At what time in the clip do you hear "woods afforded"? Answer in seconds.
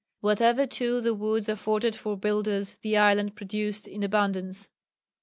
1.13-1.93